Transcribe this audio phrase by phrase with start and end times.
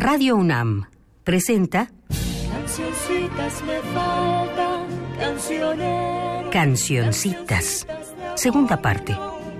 [0.00, 0.86] Radio UNAM
[1.24, 1.90] presenta
[2.50, 4.86] Cancioncitas me faltan.
[6.50, 7.86] Cancioncitas.
[8.34, 9.14] Segunda parte.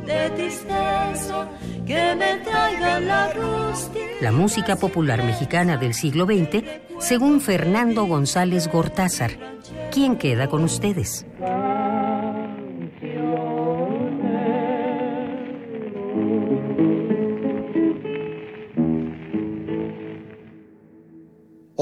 [0.06, 1.46] De tristeza,
[1.87, 4.00] que me traigan la rústica.
[4.22, 6.64] La música popular mexicana del siglo XX,
[7.00, 9.32] según Fernando González Gortázar.
[9.93, 11.27] ¿Quién queda con ustedes?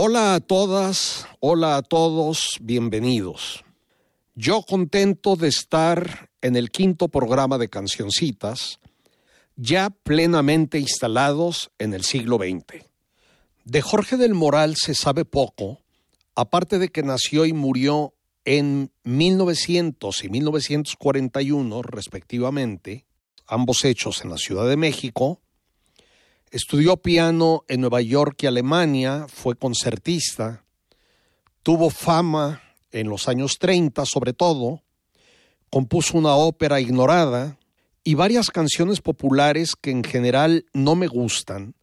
[0.01, 3.65] Hola a todas, hola a todos, bienvenidos.
[4.37, 8.79] Yo contento de estar en el quinto programa de Cancioncitas,
[9.57, 12.85] ya plenamente instalados en el siglo XX.
[13.65, 15.81] De Jorge del Moral se sabe poco,
[16.37, 23.05] aparte de que nació y murió en 1900 y 1941, respectivamente,
[23.49, 25.41] ambos hechos en la Ciudad de México,
[26.51, 30.65] Estudió piano en Nueva York y Alemania, fue concertista,
[31.63, 34.83] tuvo fama en los años 30 sobre todo,
[35.71, 37.59] compuso una ópera ignorada
[38.03, 41.75] y varias canciones populares que en general no me gustan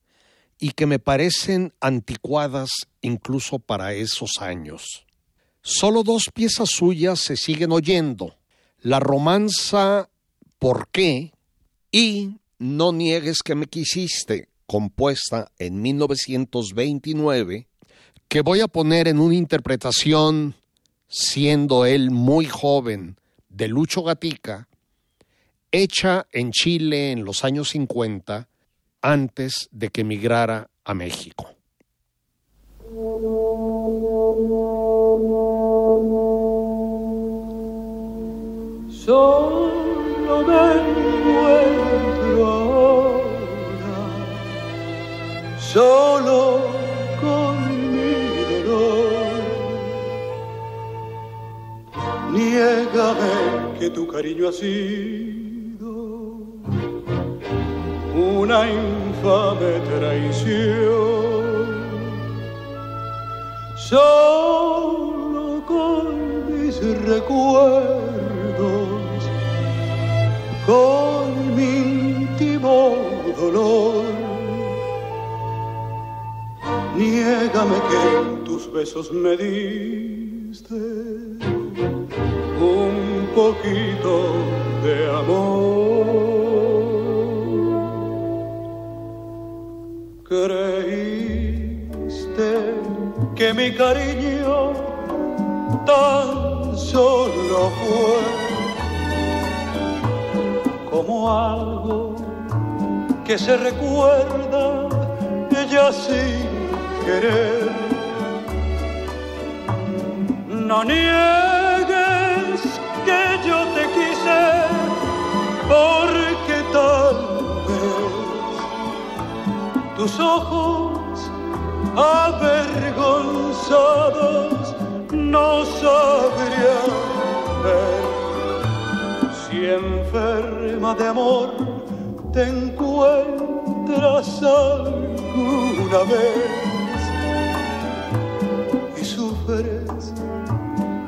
[0.58, 2.70] y que me parecen anticuadas
[3.02, 5.06] incluso para esos años.
[5.62, 8.36] Solo dos piezas suyas se siguen oyendo,
[8.80, 10.10] la romanza
[10.58, 11.34] ¿Por qué?
[11.92, 17.68] y No niegues que me quisiste, compuesta en 1929,
[18.28, 20.56] que voy a poner en una interpretación,
[21.08, 23.18] siendo él muy joven,
[23.50, 24.68] de Lucho Gatica,
[25.72, 28.48] hecha en Chile en los años 50,
[29.02, 31.50] antes de que emigrara a México.
[54.44, 55.92] Ha sido
[58.14, 61.46] una infame traición.
[63.78, 66.04] Solo con
[66.52, 68.60] mis recuerdos,
[70.66, 71.70] con mi
[72.24, 72.98] íntimo
[73.38, 74.16] dolor
[76.96, 79.55] Niégame que tus besos me diste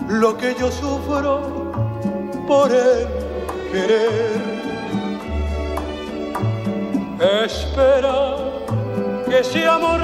[0.08, 1.72] lo que yo sufro
[2.48, 3.08] por el
[3.72, 4.58] querer.
[7.46, 8.36] Espera
[9.30, 10.02] que si amor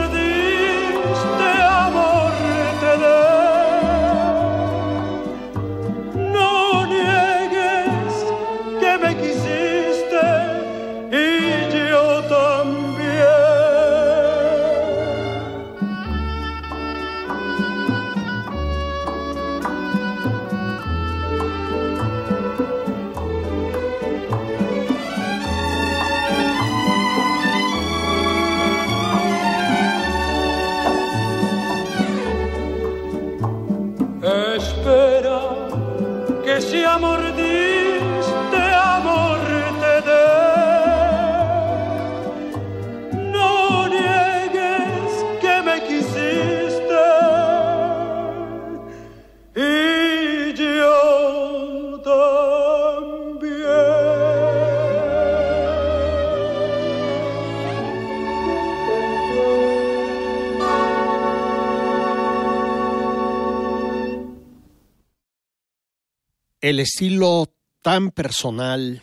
[66.64, 69.02] El estilo tan personal,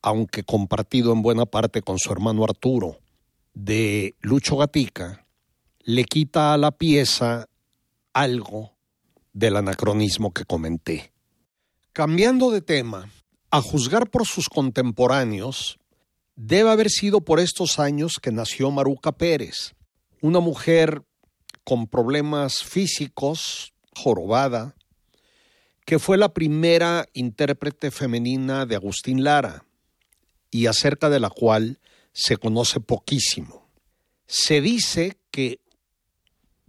[0.00, 2.98] aunque compartido en buena parte con su hermano Arturo,
[3.52, 5.26] de Lucho Gatica,
[5.80, 7.46] le quita a la pieza
[8.14, 8.72] algo
[9.34, 11.12] del anacronismo que comenté.
[11.92, 13.10] Cambiando de tema,
[13.50, 15.78] a juzgar por sus contemporáneos,
[16.36, 19.74] debe haber sido por estos años que nació Maruca Pérez,
[20.22, 21.02] una mujer
[21.64, 24.74] con problemas físicos, jorobada,
[25.84, 29.64] que fue la primera intérprete femenina de Agustín Lara
[30.50, 31.78] y acerca de la cual
[32.12, 33.68] se conoce poquísimo.
[34.26, 35.60] Se dice que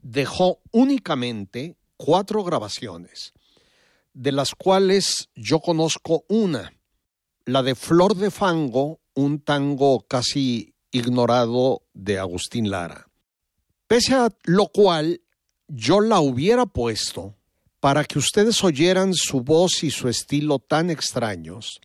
[0.01, 3.33] dejó únicamente cuatro grabaciones,
[4.13, 6.73] de las cuales yo conozco una,
[7.45, 13.07] la de Flor de Fango, un tango casi ignorado de Agustín Lara.
[13.88, 15.21] Pese a lo cual,
[15.67, 17.35] yo la hubiera puesto
[17.85, 21.81] para que ustedes oyeran su voz y su estilo tan extraños,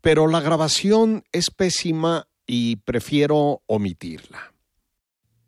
[0.00, 4.52] pero la grabación es pésima y prefiero omitirla.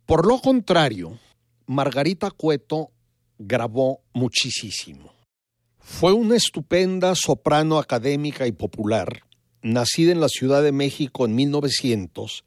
[0.06, 1.18] Por lo contrario,
[1.66, 2.92] Margarita Cueto
[3.36, 5.12] grabó muchísimo.
[5.80, 9.24] Fue una estupenda soprano académica y popular,
[9.60, 12.44] nacida en la Ciudad de México en 1900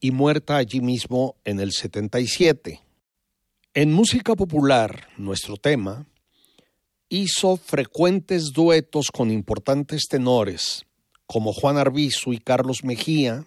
[0.00, 2.80] y muerta allí mismo en el 77.
[3.74, 6.06] En música popular, nuestro tema,
[7.14, 10.86] hizo frecuentes duetos con importantes tenores
[11.26, 13.46] como Juan Arbizu y Carlos Mejía,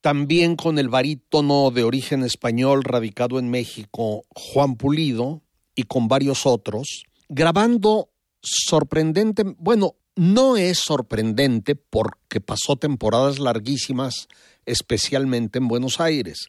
[0.00, 5.42] también con el barítono de origen español radicado en México, Juan Pulido,
[5.74, 8.10] y con varios otros, grabando
[8.40, 14.28] sorprendente, bueno, no es sorprendente porque pasó temporadas larguísimas,
[14.64, 16.48] especialmente en Buenos Aires,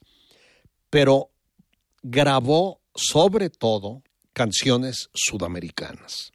[0.91, 1.31] pero
[2.03, 4.03] grabó sobre todo
[4.33, 6.31] canciones sudamericanas.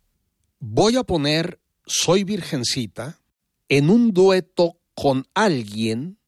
[0.61, 3.21] Voy a poner Soy Virgencita
[3.69, 6.19] en un dueto con alguien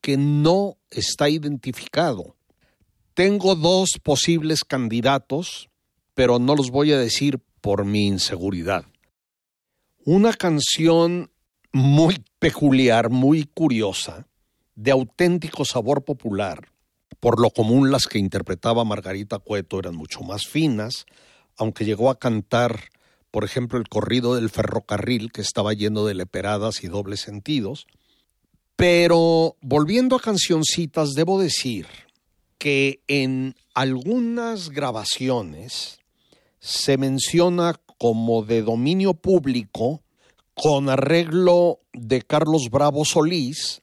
[0.00, 2.36] que no está identificado.
[3.12, 5.68] Tengo dos posibles candidatos,
[6.14, 8.86] pero no los voy a decir por mi inseguridad.
[10.06, 11.30] Una canción
[11.70, 14.26] muy peculiar, muy curiosa,
[14.74, 16.72] de auténtico sabor popular.
[17.20, 21.04] Por lo común las que interpretaba Margarita Cueto eran mucho más finas,
[21.58, 22.89] aunque llegó a cantar,
[23.30, 27.86] por ejemplo, el corrido del ferrocarril que estaba lleno de leperadas y dobles sentidos.
[28.76, 31.86] Pero volviendo a cancioncitas, debo decir
[32.58, 36.00] que en algunas grabaciones
[36.58, 40.02] se menciona como de dominio público
[40.54, 43.82] con arreglo de Carlos Bravo Solís,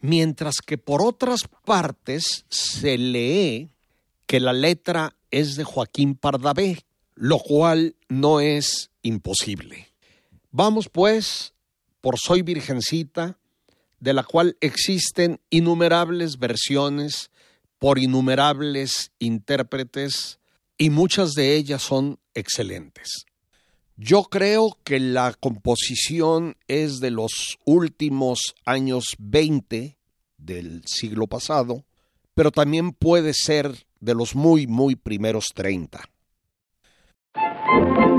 [0.00, 3.70] mientras que por otras partes se lee
[4.26, 6.84] que la letra es de Joaquín Pardavé,
[7.20, 9.92] lo cual no es imposible.
[10.52, 11.52] Vamos pues
[12.00, 13.36] por Soy Virgencita,
[13.98, 17.30] de la cual existen innumerables versiones
[17.78, 20.38] por innumerables intérpretes
[20.78, 23.26] y muchas de ellas son excelentes.
[23.98, 29.98] Yo creo que la composición es de los últimos años 20
[30.38, 31.84] del siglo pasado,
[32.32, 36.09] pero también puede ser de los muy, muy primeros 30.
[37.70, 38.09] Regálame tus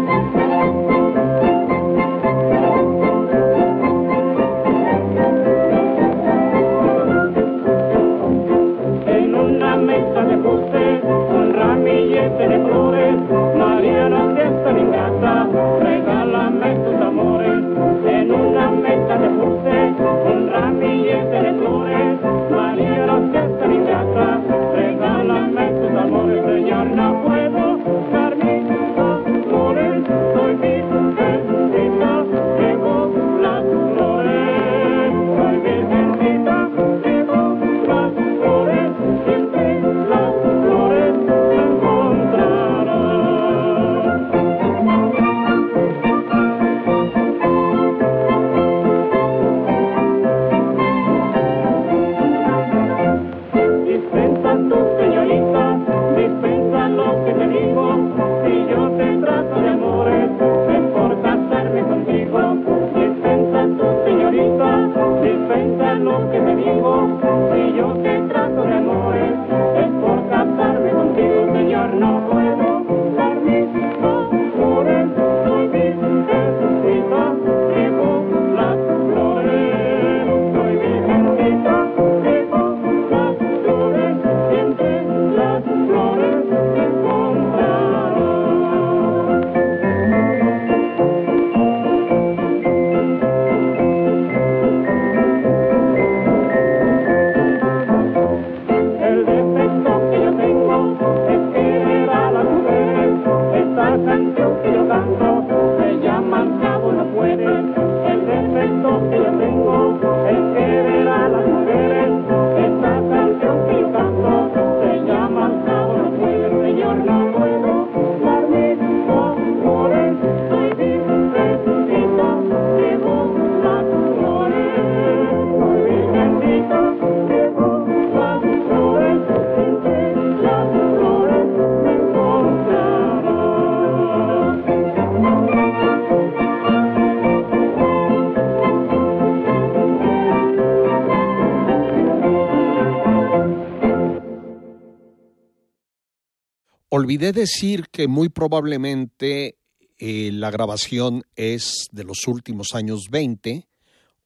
[146.93, 149.55] Olvidé decir que muy probablemente
[149.97, 153.65] eh, la grabación es de los últimos años 20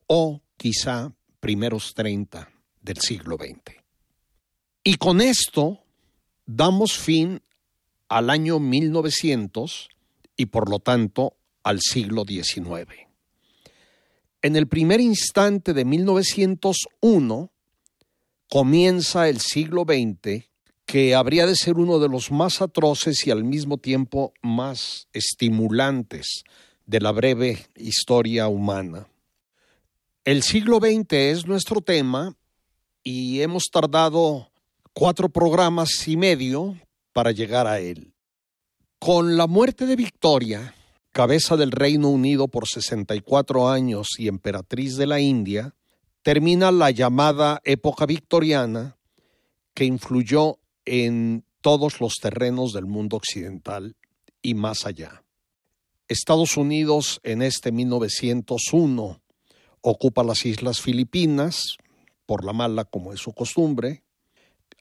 [0.07, 2.49] o quizá primeros 30
[2.81, 3.77] del siglo XX.
[4.83, 5.83] Y con esto
[6.47, 7.43] damos fin
[8.09, 9.89] al año 1900
[10.35, 12.89] y por lo tanto al siglo XIX.
[14.41, 17.51] En el primer instante de 1901
[18.49, 20.49] comienza el siglo XX
[20.85, 26.43] que habría de ser uno de los más atroces y al mismo tiempo más estimulantes
[26.85, 29.07] de la breve historia humana.
[30.23, 32.35] El siglo XX es nuestro tema
[33.03, 34.49] y hemos tardado
[34.93, 36.75] cuatro programas y medio
[37.13, 38.13] para llegar a él.
[38.99, 40.73] Con la muerte de Victoria,
[41.11, 45.75] cabeza del Reino Unido por 64 años y emperatriz de la India,
[46.23, 48.97] termina la llamada época victoriana
[49.73, 53.95] que influyó en todos los terrenos del mundo occidental
[54.41, 55.23] y más allá.
[56.07, 59.21] Estados Unidos en este 1901
[59.81, 61.77] ocupa las islas Filipinas,
[62.25, 64.03] por la mala como es su costumbre,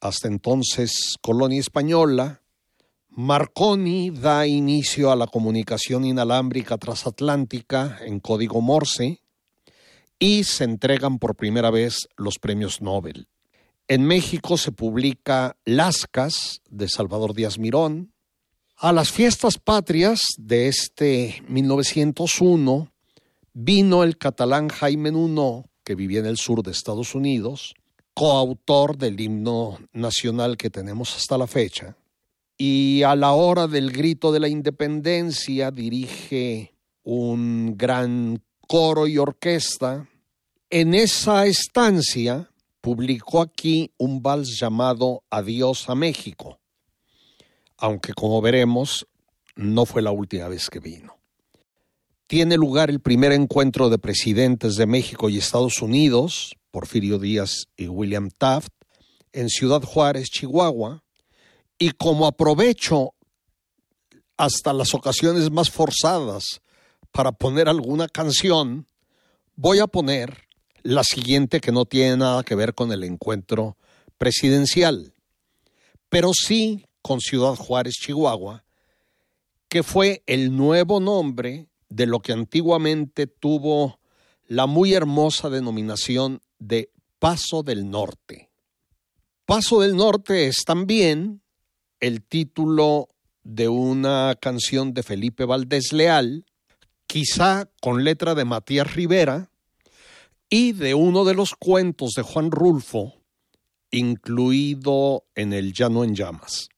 [0.00, 2.42] hasta entonces colonia española.
[3.08, 9.22] Marconi da inicio a la comunicación inalámbrica transatlántica en código Morse
[10.18, 13.28] y se entregan por primera vez los premios Nobel.
[13.86, 18.14] En México se publica Lascas de Salvador Díaz Mirón.
[18.78, 22.90] A las fiestas patrias de este 1901
[23.52, 27.74] vino el catalán Jaime Nuno, que vivía en el sur de Estados Unidos,
[28.14, 31.94] coautor del himno nacional que tenemos hasta la fecha,
[32.56, 40.08] y a la hora del grito de la independencia dirige un gran coro y orquesta.
[40.70, 42.48] En esa estancia
[42.84, 46.60] publicó aquí un vals llamado Adiós a México,
[47.78, 49.06] aunque como veremos
[49.56, 51.16] no fue la última vez que vino.
[52.26, 57.88] Tiene lugar el primer encuentro de presidentes de México y Estados Unidos, Porfirio Díaz y
[57.88, 58.68] William Taft,
[59.32, 61.02] en Ciudad Juárez, Chihuahua,
[61.78, 63.14] y como aprovecho
[64.36, 66.60] hasta las ocasiones más forzadas
[67.12, 68.86] para poner alguna canción,
[69.56, 70.44] voy a poner
[70.84, 73.76] la siguiente que no tiene nada que ver con el encuentro
[74.18, 75.14] presidencial,
[76.08, 78.64] pero sí con Ciudad Juárez, Chihuahua,
[79.68, 83.98] que fue el nuevo nombre de lo que antiguamente tuvo
[84.46, 88.50] la muy hermosa denominación de Paso del Norte.
[89.46, 91.40] Paso del Norte es también
[92.00, 93.08] el título
[93.42, 96.44] de una canción de Felipe Valdés Leal,
[97.06, 99.50] quizá con letra de Matías Rivera,
[100.48, 103.14] y de uno de los cuentos de Juan Rulfo,
[103.90, 106.68] incluido en el Llano en Llamas.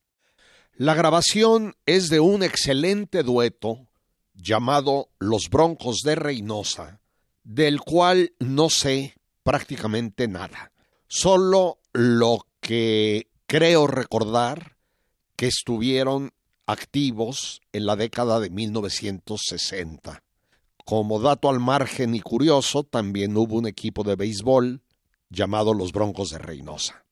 [0.75, 3.87] La grabación es de un excelente dueto
[4.35, 7.00] llamado Los Broncos de Reynosa,
[7.44, 10.73] del cual no sé prácticamente nada.
[11.08, 14.76] Solo lo que creo recordar
[15.37, 16.32] que estuvieron
[16.66, 20.23] activos en la década de 1960.
[20.87, 24.83] Como dato al margen y curioso, también hubo un equipo de béisbol
[25.31, 27.05] llamado los Broncos de Reynosa.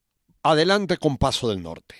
[0.44, 1.96] Adelante con Paso del Norte.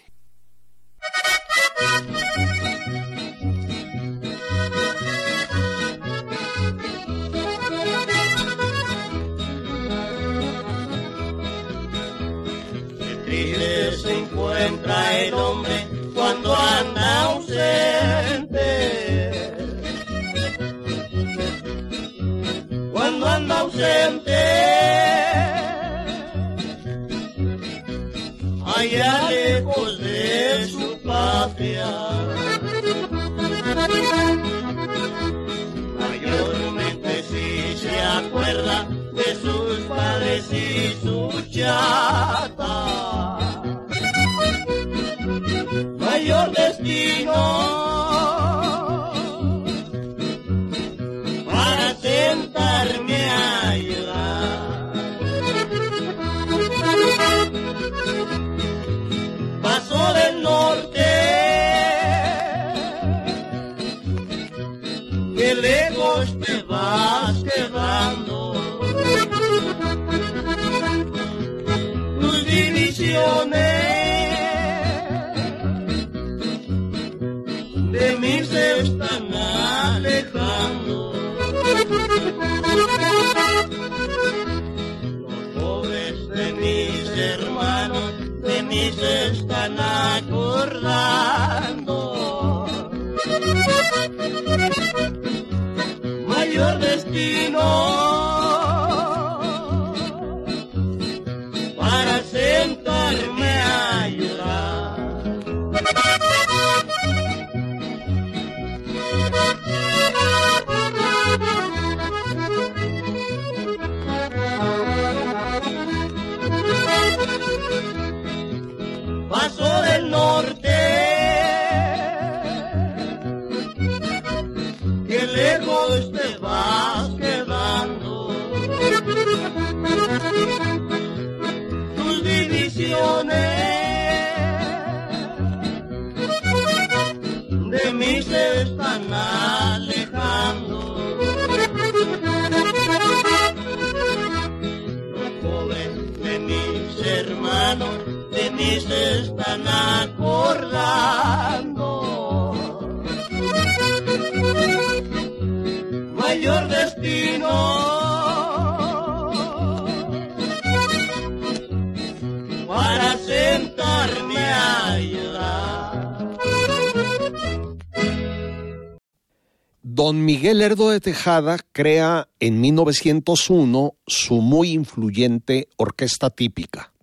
[171.04, 176.94] Tejada crea en 1901 su muy influyente orquesta típica.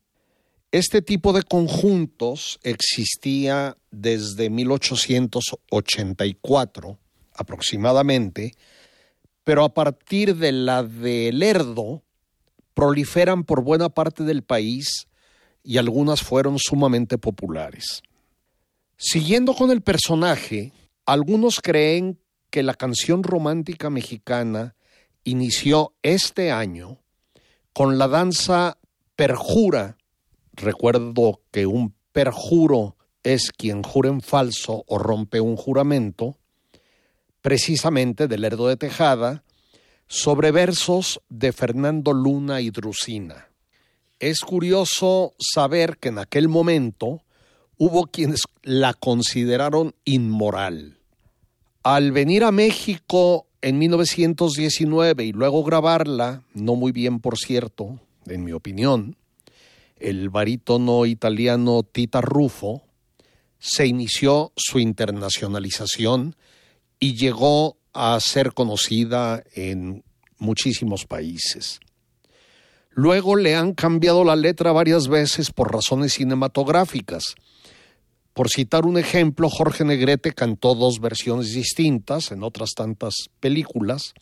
[0.71, 6.97] Este tipo de conjuntos existía desde 1884
[7.35, 8.53] aproximadamente,
[9.43, 12.01] pero a partir de la de Lerdo
[12.73, 15.05] proliferan por buena parte del país
[15.63, 18.01] y algunas fueron sumamente populares.
[18.97, 20.73] Siguiendo con el personaje,
[21.05, 22.17] algunos creen
[22.51, 24.75] que la canción romántica mexicana
[25.23, 26.99] inició este año
[27.73, 28.77] con la danza
[29.15, 29.97] perjura.
[30.53, 36.37] Recuerdo que un perjuro es quien jura en falso o rompe un juramento,
[37.41, 39.43] precisamente de Lerdo de Tejada,
[40.07, 43.47] sobre versos de Fernando Luna y Drusina.
[44.19, 47.23] Es curioso saber que en aquel momento
[47.77, 51.00] hubo quienes la consideraron inmoral.
[51.83, 58.43] Al venir a México en 1919 y luego grabarla, no muy bien por cierto, en
[58.43, 59.15] mi opinión,
[59.97, 62.83] el barítono italiano Tita Rufo,
[63.57, 66.35] se inició su internacionalización
[66.99, 70.03] y llegó a ser conocida en
[70.37, 71.79] muchísimos países.
[72.91, 77.35] Luego le han cambiado la letra varias veces por razones cinematográficas.
[78.33, 84.13] Por citar un ejemplo, Jorge Negrete cantó dos versiones distintas en otras tantas películas,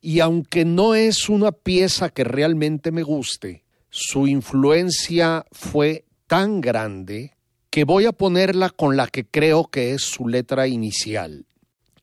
[0.00, 7.34] y aunque no es una pieza que realmente me guste, su influencia fue tan grande
[7.68, 11.46] que voy a ponerla con la que creo que es su letra inicial,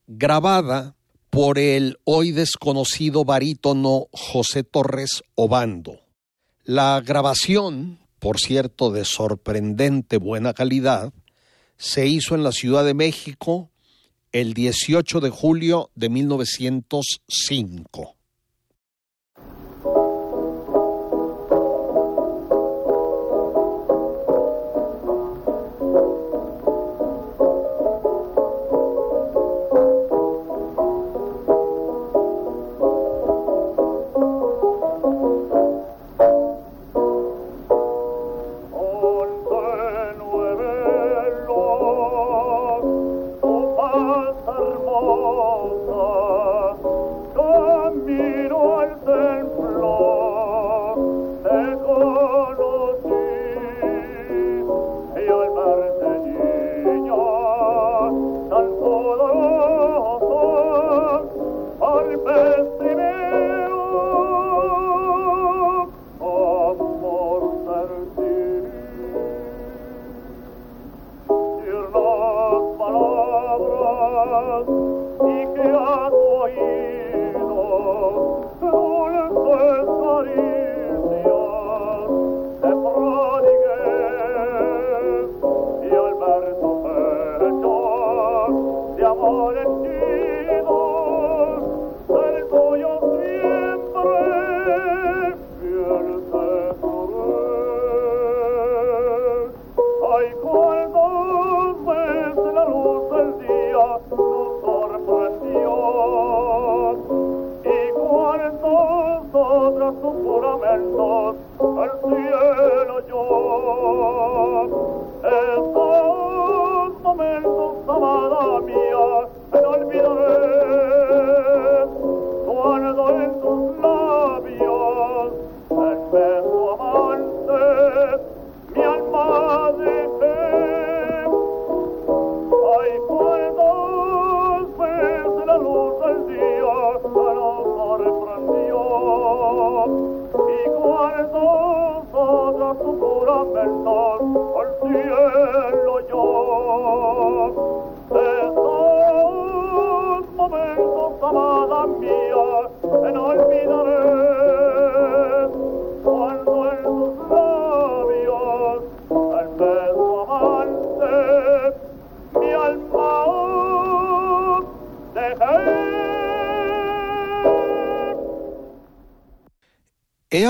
[0.06, 0.94] grabada
[1.30, 6.00] por el hoy desconocido barítono José Torres Obando.
[6.64, 11.12] La grabación, por cierto, de sorprendente buena calidad,
[11.78, 13.70] se hizo en la Ciudad de México
[14.32, 18.17] el 18 de julio de 1905.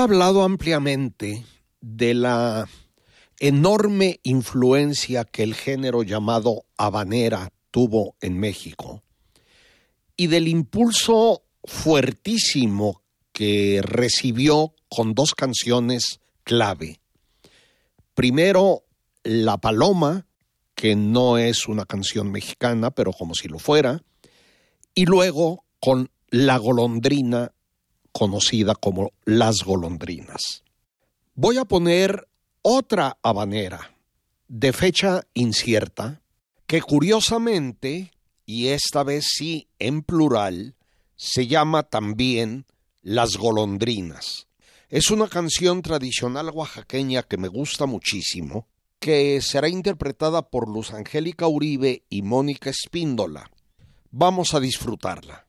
[0.03, 1.45] Hablado ampliamente
[1.81, 2.67] de la
[3.39, 9.03] enorme influencia que el género llamado habanera tuvo en México
[10.17, 16.99] y del impulso fuertísimo que recibió con dos canciones clave.
[18.15, 18.83] Primero,
[19.23, 20.27] La Paloma,
[20.75, 24.03] que no es una canción mexicana, pero como si lo fuera,
[24.93, 27.53] y luego con La Golondrina,
[28.19, 30.65] conocida como Las Golondrinas.
[31.35, 32.27] Voy a poner
[32.61, 33.95] otra habanera
[34.49, 36.21] de fecha incierta,
[36.67, 38.11] que curiosamente,
[38.45, 40.75] y esta vez sí en plural,
[41.15, 42.65] se llama también
[43.01, 44.47] Las Golondrinas.
[44.89, 48.67] Es una canción tradicional oaxaqueña que me gusta muchísimo,
[48.99, 53.49] que será interpretada por Luz Angélica Uribe y Mónica Espíndola.
[54.11, 55.48] Vamos a disfrutarla.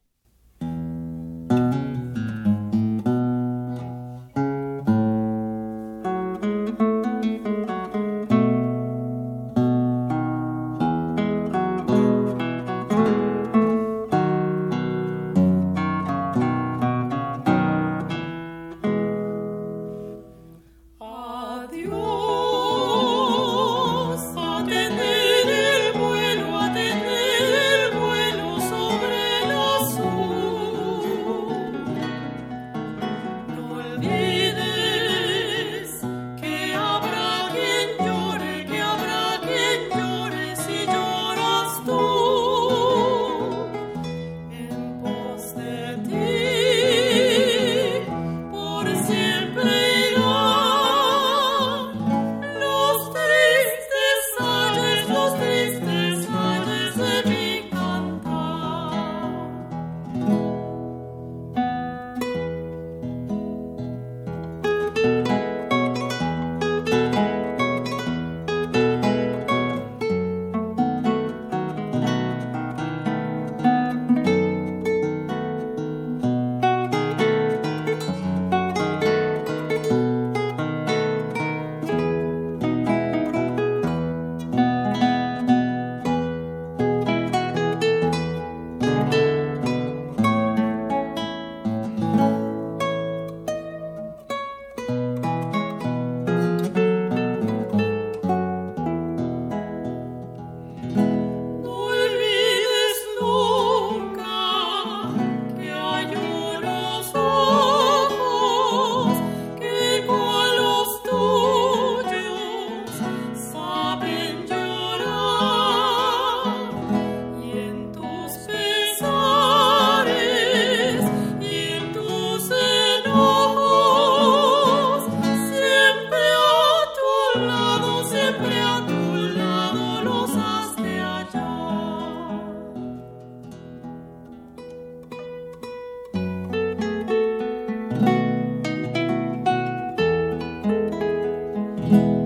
[141.90, 142.19] you.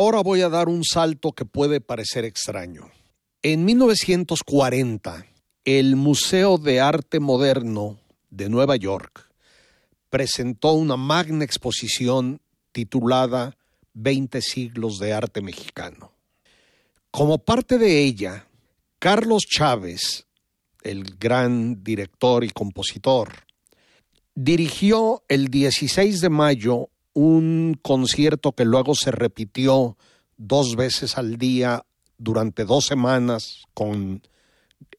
[0.00, 2.90] Ahora voy a dar un salto que puede parecer extraño.
[3.42, 5.26] En 1940,
[5.66, 9.30] el Museo de Arte Moderno de Nueva York
[10.08, 12.40] presentó una magna exposición
[12.72, 13.58] titulada
[13.92, 16.12] 20 siglos de arte mexicano.
[17.10, 18.46] Como parte de ella,
[18.98, 20.26] Carlos Chávez,
[20.82, 23.28] el gran director y compositor,
[24.34, 29.96] dirigió el 16 de mayo un concierto que luego se repitió
[30.36, 31.84] dos veces al día
[32.18, 34.22] durante dos semanas con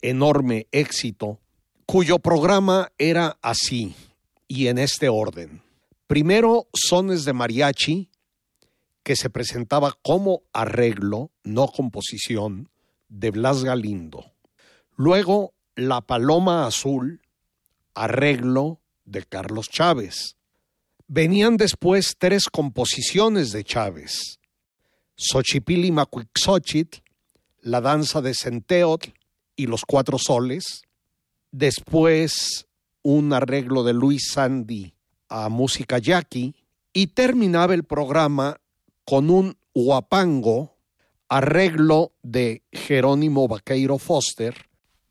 [0.02, 1.40] enorme éxito,
[1.86, 3.96] cuyo programa era así
[4.48, 5.62] y en este orden.
[6.08, 8.10] Primero, sones de mariachi,
[9.04, 12.70] que se presentaba como arreglo, no composición,
[13.10, 14.32] de Blas Galindo.
[14.96, 17.22] Luego, La Paloma Azul,
[17.94, 20.38] arreglo de Carlos Chávez.
[21.14, 24.40] Venían después tres composiciones de Chávez.
[25.18, 27.00] Xochipili Macuixochitl,
[27.60, 29.10] La Danza de Centeotl
[29.58, 30.84] y Los Cuatro Soles.
[31.52, 32.66] Después,
[33.02, 34.94] un arreglo de Luis Sandy
[35.28, 36.56] a música yaqui.
[36.94, 38.62] Y terminaba el programa
[39.04, 40.78] con un huapango,
[41.28, 44.56] arreglo de Jerónimo Vaqueiro Foster,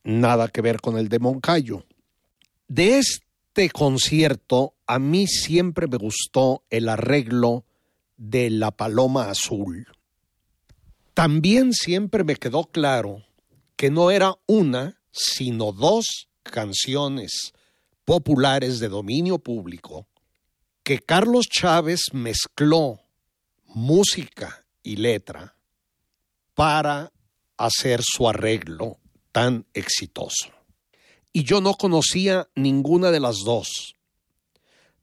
[0.03, 1.85] nada que ver con el de Moncayo.
[2.69, 3.30] De este
[3.69, 7.65] concierto, a mí siempre me gustó el arreglo
[8.17, 9.87] de La Paloma Azul.
[11.15, 13.25] También siempre me quedó claro
[13.77, 17.53] que no era una, sino dos canciones
[18.05, 20.07] populares de dominio público
[20.83, 23.01] que Carlos Chávez mezcló
[23.67, 25.55] música y letra
[26.55, 27.13] para
[27.57, 28.99] hacer su arreglo
[29.33, 30.60] tan exitoso.
[31.33, 33.95] Y yo no conocía ninguna de las dos.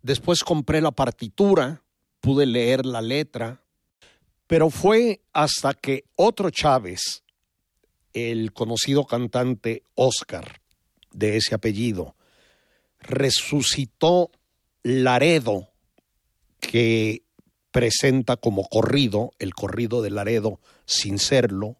[0.02, 1.84] Después compré la partitura,
[2.20, 3.62] pude leer la letra,
[4.48, 7.24] pero fue hasta que otro Chávez,
[8.14, 10.62] el conocido cantante Oscar,
[11.12, 12.16] de ese apellido,
[13.00, 14.32] resucitó
[14.84, 15.70] Laredo,
[16.60, 17.24] que
[17.72, 21.78] presenta como corrido, el corrido de Laredo sin serlo,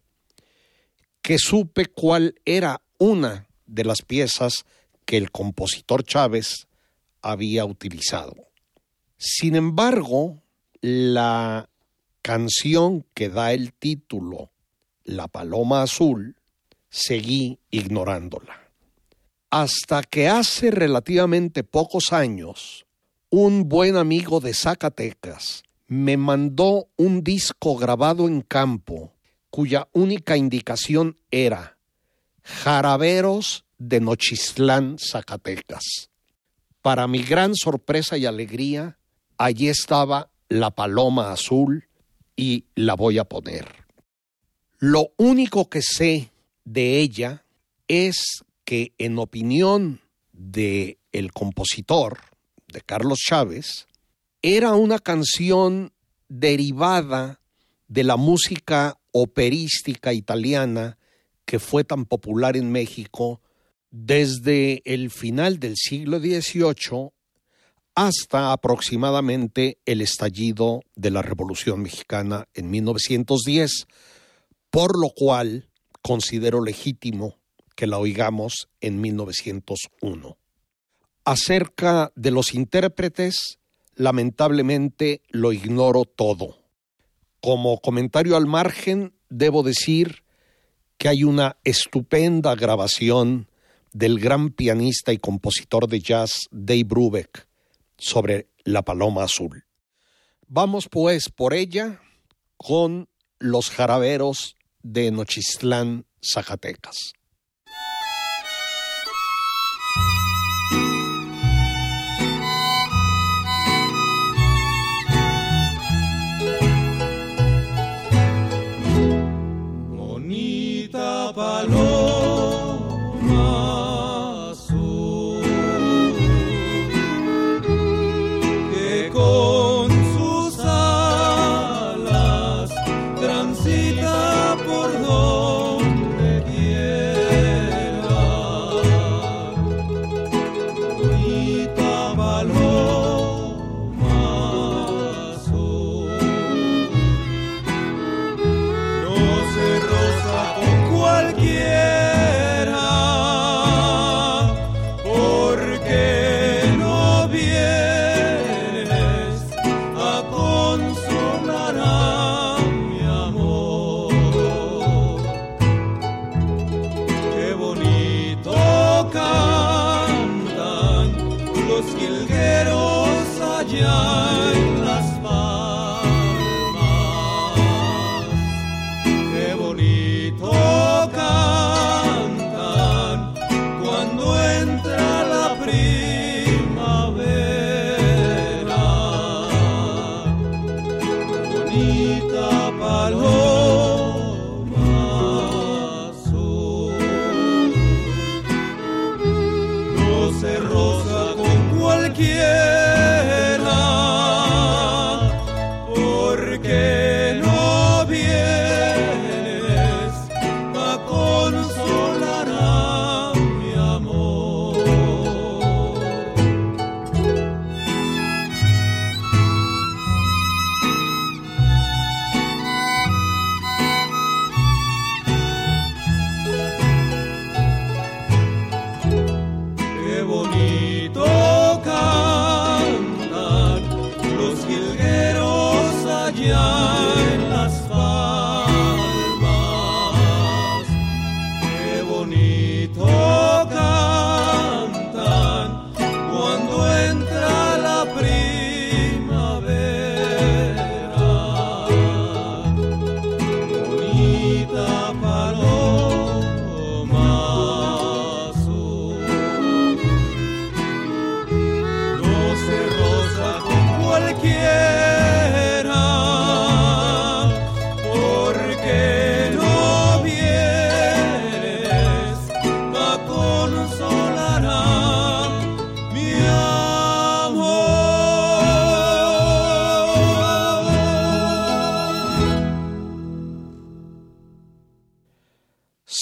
[1.22, 4.64] que supe cuál era una de las piezas
[5.04, 6.66] que el compositor Chávez
[7.22, 8.34] había utilizado.
[9.16, 10.42] Sin embargo,
[10.80, 11.68] la
[12.22, 14.50] canción que da el título
[15.04, 16.36] La Paloma Azul,
[16.90, 18.68] seguí ignorándola.
[19.50, 22.84] Hasta que hace relativamente pocos años,
[23.30, 29.14] un buen amigo de Zacatecas me mandó un disco grabado en campo
[29.48, 31.77] cuya única indicación era
[32.48, 36.08] Jaraberos de Nochistlán, Zacatecas.
[36.80, 38.98] Para mi gran sorpresa y alegría,
[39.36, 41.88] allí estaba la paloma azul
[42.36, 43.68] y la voy a poner.
[44.78, 46.30] Lo único que sé
[46.64, 47.44] de ella
[47.86, 50.00] es que en opinión
[50.32, 52.18] de el compositor,
[52.72, 53.86] de Carlos Chávez,
[54.40, 55.92] era una canción
[56.28, 57.40] derivada
[57.88, 60.98] de la música operística italiana
[61.48, 63.40] que fue tan popular en México
[63.90, 67.08] desde el final del siglo XVIII
[67.94, 73.86] hasta aproximadamente el estallido de la Revolución Mexicana en 1910,
[74.68, 75.70] por lo cual
[76.02, 77.38] considero legítimo
[77.74, 80.36] que la oigamos en 1901.
[81.24, 83.58] Acerca de los intérpretes,
[83.94, 86.58] lamentablemente lo ignoro todo.
[87.40, 90.27] Como comentario al margen, debo decir
[90.98, 93.48] que hay una estupenda grabación
[93.92, 97.46] del gran pianista y compositor de jazz Dave Brubeck
[97.96, 99.64] sobre La Paloma Azul.
[100.48, 102.00] Vamos pues por ella
[102.56, 103.08] con
[103.38, 107.12] los jaraberos de Nochistlán, Zacatecas.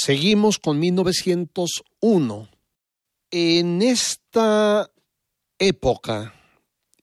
[0.07, 2.49] Seguimos con 1901.
[3.33, 4.89] En esta
[5.59, 6.33] época,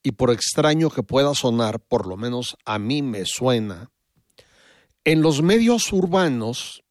[0.02, 3.92] y por extraño que pueda sonar, por lo menos a mí me suena,
[5.04, 6.86] en los medios urbanos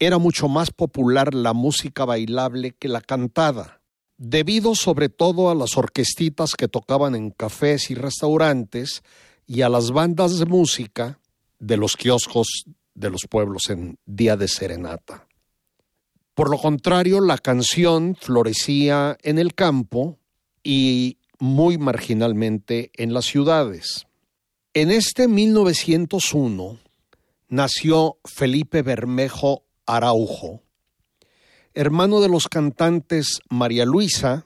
[0.00, 3.80] era mucho más popular la música bailable que la cantada,
[4.16, 9.04] debido sobre todo a las orquestitas que tocaban en cafés y restaurantes
[9.46, 11.20] y a las bandas de música
[11.60, 12.64] de los kioscos
[12.94, 15.28] de los pueblos en día de serenata.
[16.34, 20.18] Por lo contrario, la canción florecía en el campo
[20.64, 24.06] y muy marginalmente en las ciudades.
[24.72, 26.80] En este 1901
[27.48, 30.60] nació Felipe Bermejo Araujo,
[31.72, 34.44] hermano de los cantantes María Luisa,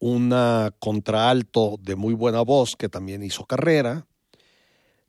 [0.00, 4.08] una contraalto de muy buena voz que también hizo carrera,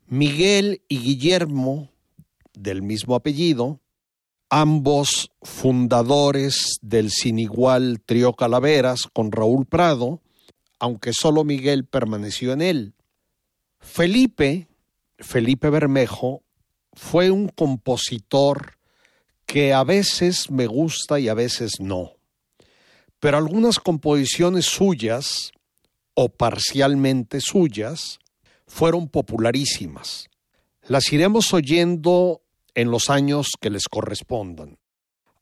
[0.05, 1.89] Miguel y Guillermo,
[2.53, 3.79] del mismo apellido,
[4.49, 10.21] ambos fundadores del sin igual trío Calaveras con Raúl Prado,
[10.79, 12.93] aunque solo Miguel permaneció en él.
[13.79, 14.67] Felipe,
[15.19, 16.43] Felipe Bermejo,
[16.93, 18.77] fue un compositor
[19.45, 22.13] que a veces me gusta y a veces no.
[23.19, 25.51] Pero algunas composiciones suyas,
[26.13, 28.19] o parcialmente suyas,
[28.67, 30.29] fueron popularísimas.
[30.87, 32.41] Las iremos oyendo
[32.75, 34.77] en los años que les correspondan.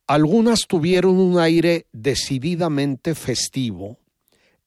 [0.07, 3.99] Algunas tuvieron un aire decididamente festivo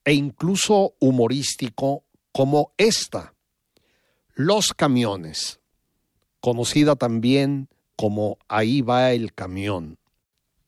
[0.05, 3.35] e incluso humorístico como esta,
[4.35, 5.61] Los Camiones,
[6.41, 9.99] conocida también como Ahí va el camión,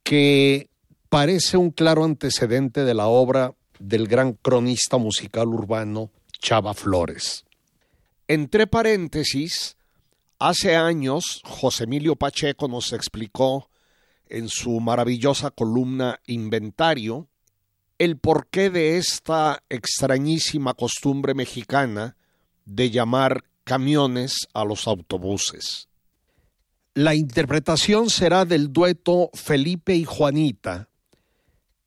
[0.03, 0.69] que
[1.09, 7.45] parece un claro antecedente de la obra del gran cronista musical urbano Chava Flores.
[8.29, 9.77] Entre paréntesis,
[10.45, 13.71] Hace años, José Emilio Pacheco nos explicó
[14.27, 17.29] en su maravillosa columna Inventario
[17.97, 22.17] el porqué de esta extrañísima costumbre mexicana
[22.65, 25.87] de llamar camiones a los autobuses.
[26.95, 30.89] La interpretación será del dueto Felipe y Juanita,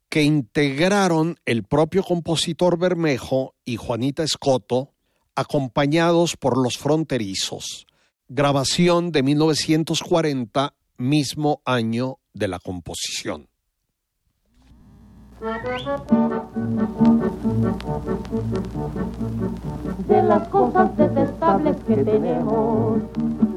[0.07, 4.93] que integraron el propio compositor Bermejo y Juanita Escoto,
[5.35, 7.85] acompañados por los fronterizos
[8.27, 13.47] grabación de 1940, mismo año de la composición.
[20.07, 22.99] De las cosas detestables que tenemos,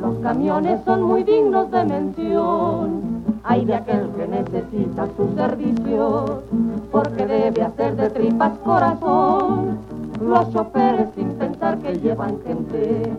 [0.01, 3.25] los camiones son muy dignos de mención.
[3.45, 6.43] Hay de aquel que necesita su servicio,
[6.91, 9.79] porque debe hacer de tripas corazón.
[10.21, 13.17] Los choferes sin pensar que llevan gente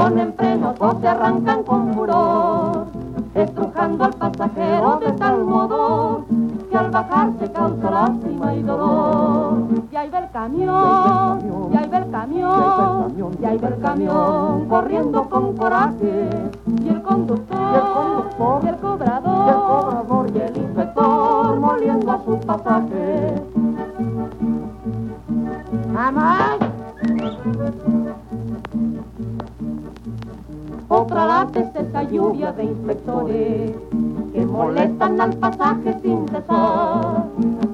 [0.00, 2.86] ponen frenos o se arrancan con furor,
[3.34, 6.24] estrujando al pasajero de tal modo
[6.70, 9.58] que al bajar se causa lástima y dolor.
[9.92, 14.68] Y ahí va el camión, y ahí va el camión, y ahí va el camión,
[14.70, 16.30] corriendo con coraje,
[16.82, 18.30] y el conductor,
[18.62, 23.34] y el, cobrador, y el inspector, moliendo a su pasaje.
[25.92, 26.49] Jamás
[31.10, 33.72] otra lata es esa lluvia de inspectores
[34.32, 37.24] que molestan al pasaje sin cesar.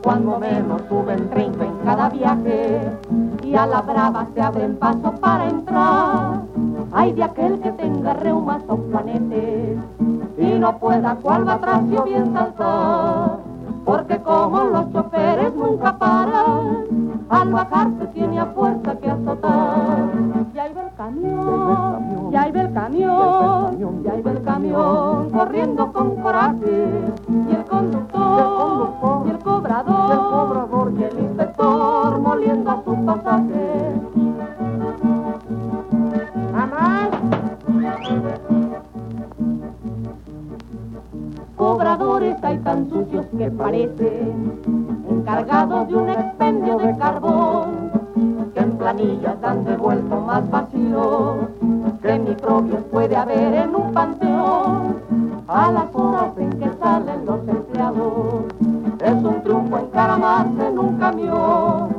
[0.03, 2.80] Cuando menos suben 30 en cada viaje
[3.45, 6.45] y a la brava se abren paso para entrar.
[6.93, 9.76] Hay de aquel que tenga reumas o planetes
[10.39, 13.37] y no pueda cual va atrás o bien saltar.
[13.84, 16.87] Porque como los choferes nunca paran,
[17.28, 20.36] al bajarse tiene a fuerza que azotar
[20.97, 26.89] camión, ya iba el camión, ya iba el camión, corriendo con coraje.
[27.29, 33.93] Y el conductor, y el cobrador, y el inspector, moliendo a su pasaje.
[41.57, 44.61] Cobradores hay tan sucios que parecen,
[45.11, 48.06] encargados de un expendio de carbón
[48.57, 51.37] que en planillas han devuelto más vacíos
[52.01, 54.97] que microbios puede haber en un panteón.
[55.47, 58.45] A las horas en que salen los empleados,
[59.05, 61.97] es un triunfo encaramarse en un camión.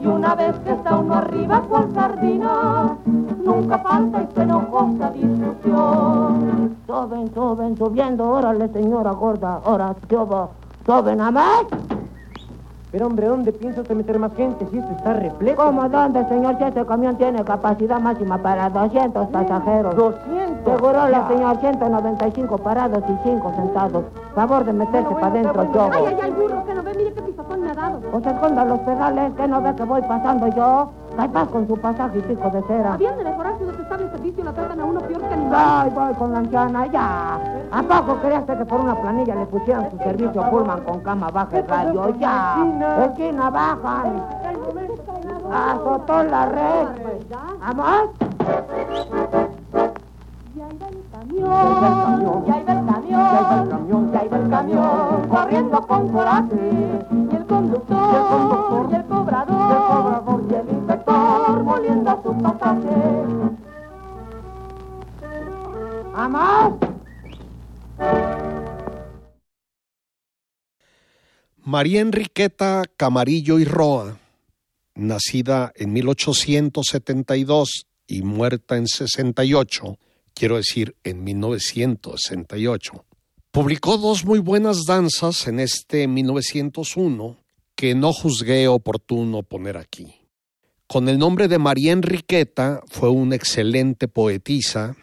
[0.00, 2.96] Y una vez que está uno arriba cual sardina,
[3.44, 6.76] nunca falta y enojosa discusión.
[6.86, 10.50] Suben, suben, subiendo, órale señora gorda, ahora qué hubo,
[10.86, 11.64] suben a más.
[12.96, 15.62] Pero hombre, ¿dónde piensa usted meter más gente si esto está repleto?
[15.62, 16.56] ¿Cómo dónde, señor?
[16.56, 19.94] Si este camión tiene capacidad máxima para 200 pasajeros.
[19.94, 20.64] ¿200?
[20.64, 24.04] Seguro le, señor, 195 parados y 5 sentados.
[24.34, 25.90] Favor de meterse para adentro, yo.
[25.92, 28.00] Ay, ay, ay, burro, que no ve, mire qué pisotón me ha dado.
[28.00, 30.88] Pues esconda los pedales, que no ve que voy pasando yo.
[31.16, 32.92] Capaz con su pasaje y pico de cera.
[32.94, 35.82] Habían de mejorar su detestable servicio, la tratan a uno peor que animal.
[35.82, 37.34] Ay, voy con la anciana, ya.
[37.72, 41.58] ¿A poco creías que por una planilla le pusieran su servicio Pullman con cama baja
[41.58, 42.14] y radio?
[42.18, 42.56] Ya.
[43.06, 44.22] Esquina bajan.
[45.50, 46.88] Azotó la red.
[47.60, 48.10] ¿Vamos?
[50.56, 57.06] Ya iba el camión, ya iba el camión, ya iba el camión, corriendo con coraje.
[57.10, 62.16] Y el conductor, y el cobrador, y el moliendo a.
[71.62, 74.18] María Enriqueta Camarillo y Roa,
[74.94, 79.98] nacida en 1872 y muerta en 68,
[80.32, 83.04] quiero decir en 1968,
[83.50, 87.36] publicó dos muy buenas danzas en este 1901
[87.74, 90.25] que no juzgué oportuno poner aquí.
[90.88, 94.96] Con el nombre de María Enriqueta fue una excelente poetisa,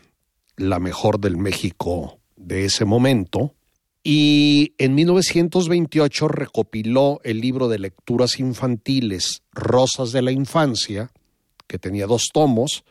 [0.56, 3.54] la mejor del México de ese momento,
[4.02, 11.12] y en 1928 recopiló el libro de lecturas infantiles Rosas de la Infancia,
[11.68, 12.86] que tenía dos tomos,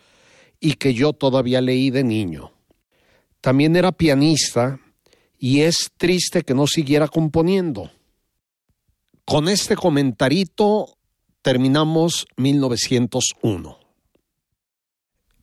[0.61, 2.53] y que yo todavía leí de niño.
[3.41, 4.81] También era pianista
[5.39, 7.91] y es triste que no siguiera componiendo.
[9.25, 10.99] Con este comentarito
[11.43, 13.79] terminamos 1901.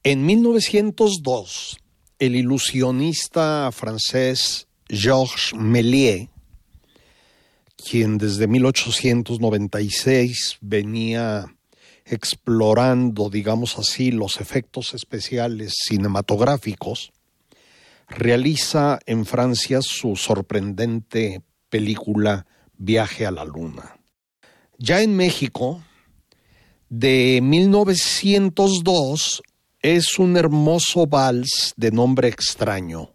[0.03, 1.77] En 1902,
[2.19, 6.29] el ilusionista francés Georges Méliès,
[7.75, 11.53] quien desde 1896 venía
[12.05, 17.11] explorando, digamos así, los efectos especiales cinematográficos,
[18.07, 22.45] realiza en Francia su sorprendente película
[22.77, 23.97] Viaje a la Luna.
[24.77, 25.83] Ya en México,
[26.89, 29.41] de 1902,
[29.81, 33.11] es un hermoso vals de nombre extraño,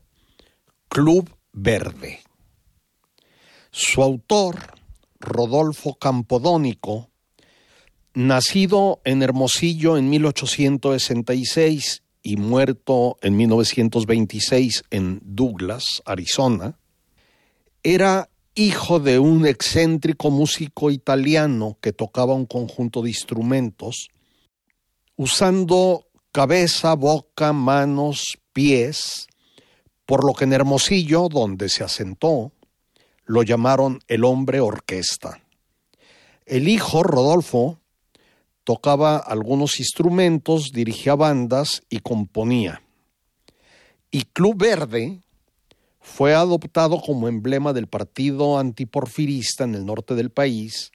[0.89, 2.21] Club Verde.
[3.71, 4.57] Su autor,
[5.19, 7.11] Rodolfo Campodónico,
[8.15, 16.79] nacido en Hermosillo en 1866 y muerto en 1926 en Douglas, Arizona,
[17.83, 24.09] era hijo de un excéntrico músico italiano que tocaba un conjunto de instrumentos,
[25.17, 29.27] usando cabeza, boca, manos, pies,
[30.07, 32.53] por lo que en Hermosillo, donde se asentó,
[33.25, 35.41] lo llamaron el hombre orquesta.
[36.47, 37.81] El hijo, Rodolfo,
[38.65, 42.83] tocaba algunos instrumentos, dirigía bandas y componía.
[44.11, 45.24] Y Club Verde
[46.05, 50.93] fue adoptado como emblema del partido antiporfirista en el norte del país,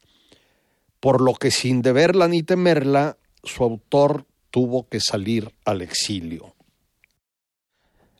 [0.99, 6.53] por lo que sin deberla ni temerla, su autor tuvo que salir al exilio.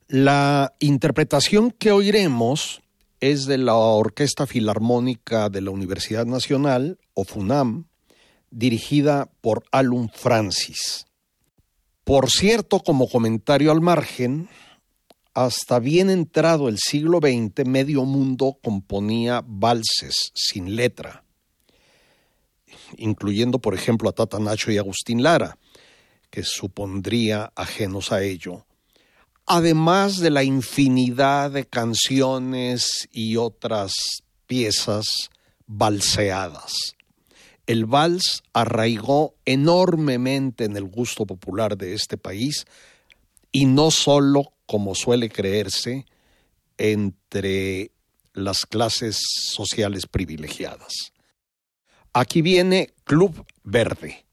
[0.08, 2.82] La interpretación que oiremos
[3.20, 7.86] es de la Orquesta Filarmónica de la Universidad Nacional, o FUNAM,
[8.50, 11.06] dirigida por Alun Francis.
[12.04, 14.50] Por cierto, como comentario al margen,
[15.46, 21.24] hasta bien entrado el siglo XX, medio mundo componía valses sin letra,
[22.98, 25.58] incluyendo, por ejemplo, a Tata Nacho y Agustín Lara,
[26.30, 28.66] que supondría ajenos a ello,
[29.46, 33.94] además de la infinidad de canciones y otras
[34.46, 35.30] piezas
[35.68, 36.98] balseadas.
[37.66, 42.66] El vals arraigó enormemente en el gusto popular de este país
[43.52, 46.06] y no solo, como suele creerse,
[46.78, 47.92] entre
[48.34, 49.20] las clases
[49.54, 51.12] sociales privilegiadas.
[52.14, 54.26] Aquí viene Club Verde.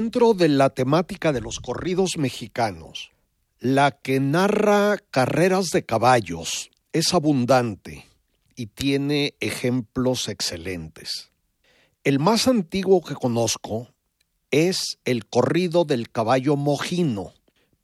[0.00, 3.10] Dentro de la temática de los corridos mexicanos,
[3.58, 8.06] la que narra carreras de caballos es abundante
[8.54, 11.32] y tiene ejemplos excelentes.
[12.04, 13.88] El más antiguo que conozco
[14.52, 17.34] es el corrido del caballo mojino,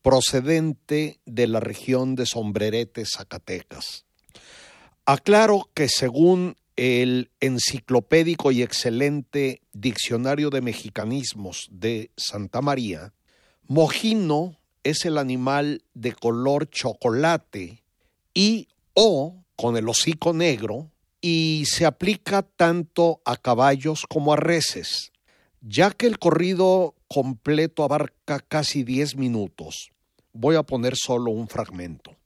[0.00, 4.04] procedente de la región de Sombrerete, Zacatecas.
[5.04, 13.12] Aclaro que según el enciclopédico y excelente Diccionario de Mexicanismos de Santa María,
[13.66, 17.82] mojino es el animal de color chocolate
[18.34, 25.12] y o con el hocico negro y se aplica tanto a caballos como a reses,
[25.62, 29.90] ya que el corrido completo abarca casi 10 minutos.
[30.32, 32.16] Voy a poner solo un fragmento.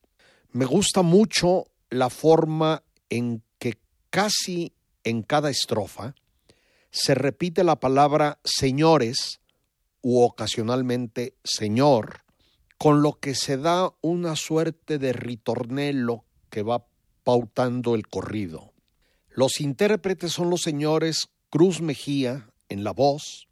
[0.50, 3.42] Me gusta mucho la forma en
[4.10, 4.72] casi
[5.04, 6.14] en cada estrofa
[6.90, 9.40] se repite la palabra señores
[10.00, 12.24] u ocasionalmente señor,
[12.78, 16.86] con lo que se da una suerte de ritornelo que va
[17.24, 18.72] pautando el corrido.
[19.28, 23.48] Los intérpretes son los señores Cruz Mejía en la voz,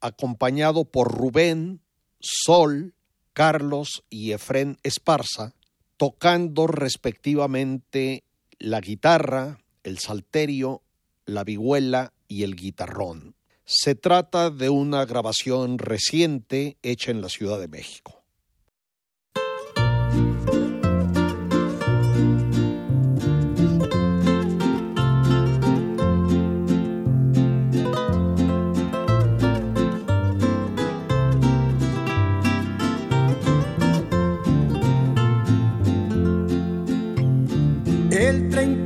[0.00, 1.80] acompañado por Rubén,
[2.20, 2.94] Sol,
[3.32, 5.54] Carlos y Efrén Esparza,
[5.96, 8.24] tocando respectivamente
[8.58, 10.82] la guitarra, el salterio,
[11.26, 13.36] la vihuela y el guitarrón.
[13.64, 18.23] Se trata de una grabación reciente hecha en la Ciudad de México.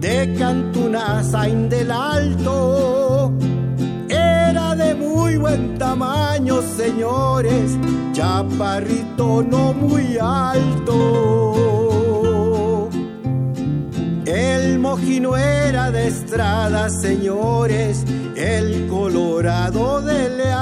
[0.00, 3.32] de Cantunazain del Alto.
[4.08, 7.78] Era de muy buen tamaño, señores,
[8.12, 11.51] chaparrito no muy alto.
[14.92, 18.04] Mojino era de estrada, señores,
[18.36, 20.52] el colorado de leal.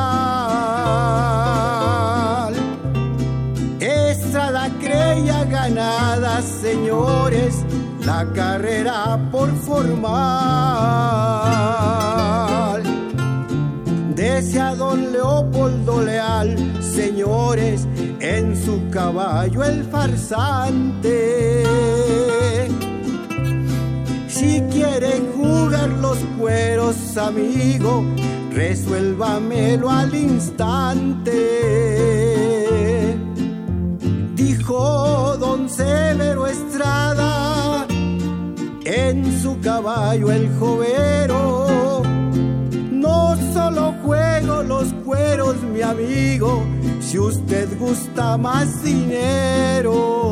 [3.80, 7.64] Estrada creía ganada, señores,
[8.06, 10.12] la carrera por formal.
[14.14, 17.88] Decía don Leopoldo Leal, señores,
[18.20, 21.64] en su caballo el farsante
[24.40, 28.02] si quiere jugar los cueros, amigo,
[28.50, 31.38] resuélvamelo al instante.
[34.34, 37.86] Dijo don Severo Estrada,
[38.84, 42.02] en su caballo el jovero.
[42.90, 46.62] No solo juego los cueros, mi amigo,
[47.00, 50.30] si usted gusta más dinero.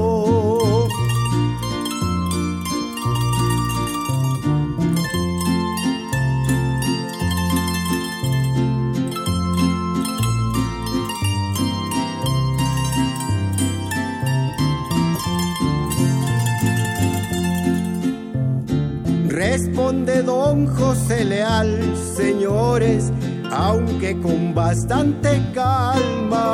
[19.78, 21.78] Responde don José Leal,
[22.16, 23.12] señores,
[23.52, 26.48] aunque con bastante calma.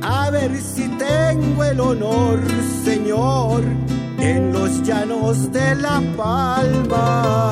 [0.00, 2.40] A ver si tengo el honor,
[2.82, 3.62] señor,
[4.18, 7.44] en los llanos de la palma.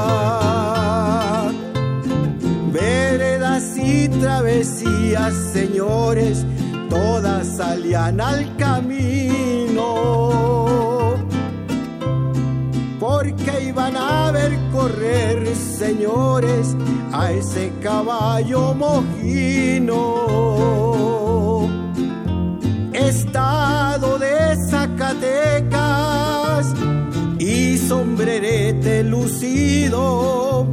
[2.72, 6.46] Veredas y travesías, señores,
[6.88, 9.26] todas salían al camino
[15.79, 16.77] señores,
[17.12, 20.03] a ese caballo mojino.
[22.93, 26.66] Estado de Zacatecas
[27.39, 30.66] y sombrerete lucido,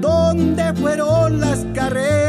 [0.00, 2.28] donde fueron las carreras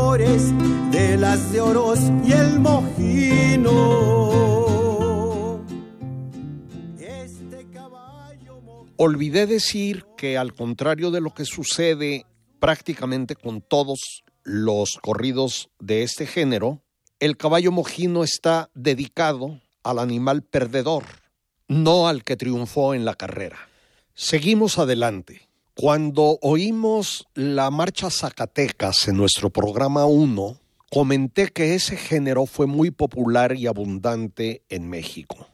[0.00, 0.52] mejores
[0.90, 4.39] de las de oros y el mojino.
[9.02, 12.26] Olvidé decir que al contrario de lo que sucede
[12.58, 16.82] prácticamente con todos los corridos de este género,
[17.18, 21.04] el caballo mojino está dedicado al animal perdedor,
[21.66, 23.70] no al que triunfó en la carrera.
[24.12, 25.48] Seguimos adelante.
[25.72, 30.58] Cuando oímos la marcha Zacatecas en nuestro programa 1,
[30.90, 35.48] comenté que ese género fue muy popular y abundante en México.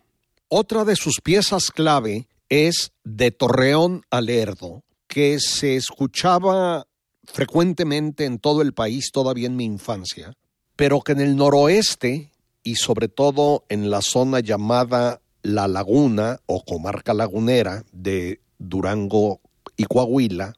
[0.49, 6.87] Otra de sus piezas clave es De Torreón a Lerdo, que se escuchaba
[7.25, 10.35] frecuentemente en todo el país todavía en mi infancia,
[10.77, 12.31] pero que en el noroeste
[12.63, 19.41] y sobre todo en la zona llamada La Laguna o comarca lagunera de Durango
[19.77, 20.55] y Coahuila,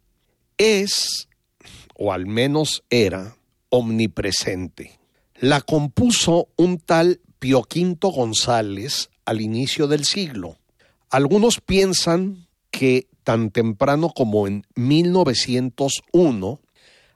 [0.57, 1.29] es,
[1.97, 3.37] o al menos era,
[3.71, 4.99] omnipresente.
[5.37, 10.57] La compuso un tal Pio Quinto González al inicio del siglo.
[11.11, 16.61] Algunos piensan que tan temprano como en 1901,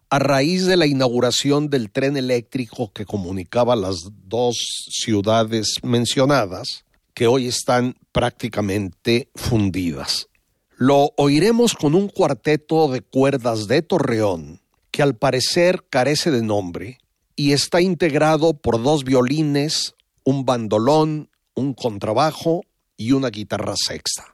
[0.08, 4.56] a raíz de la inauguración del tren eléctrico que comunicaba las dos
[4.90, 6.84] ciudades mencionadas,
[7.14, 10.28] que hoy están prácticamente fundidas.
[10.76, 16.98] Lo oiremos con un cuarteto de cuerdas de Torreón, que al parecer carece de nombre
[17.36, 22.62] y está integrado por dos violines, un bandolón, un contrabajo
[23.02, 24.32] y una guitarra sexta.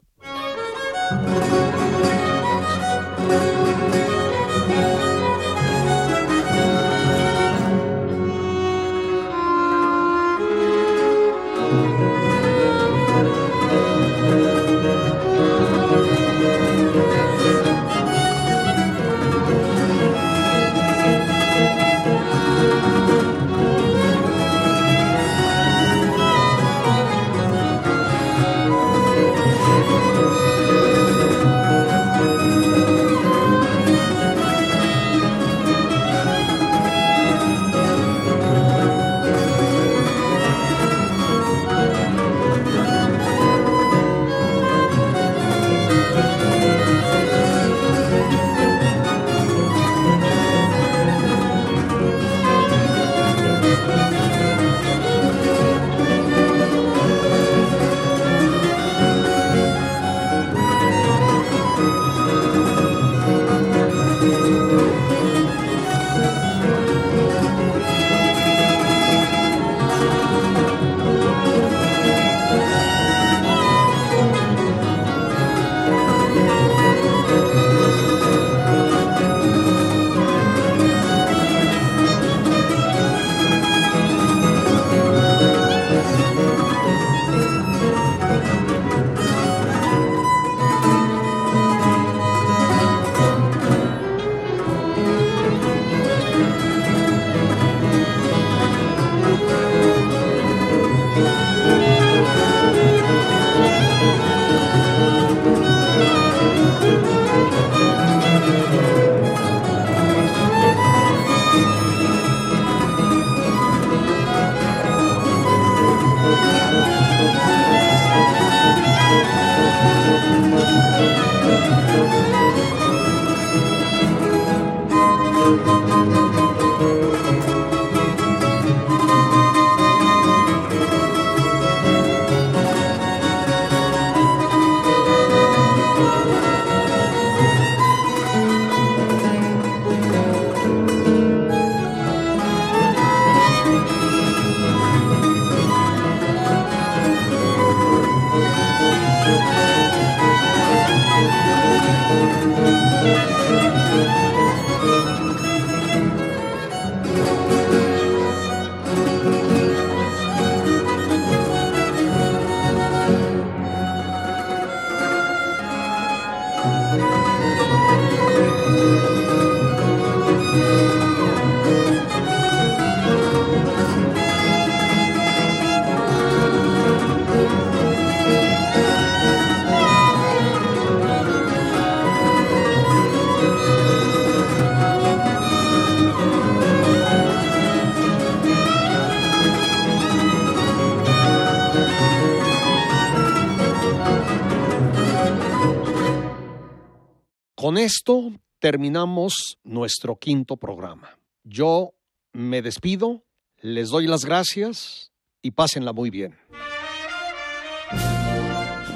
[197.89, 201.19] Esto terminamos nuestro quinto programa.
[201.43, 201.95] Yo
[202.35, 203.25] me despido,
[203.63, 205.11] les doy las gracias
[205.41, 206.37] y pásenla muy bien.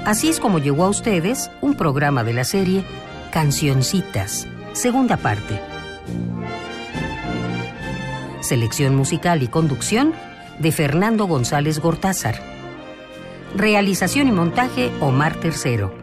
[0.05, 2.83] Así es como llegó a ustedes un programa de la serie
[3.31, 5.59] Cancioncitas, segunda parte.
[8.41, 10.13] Selección musical y conducción
[10.59, 12.35] de Fernando González Gortázar.
[13.55, 16.02] Realización y montaje Omar Tercero.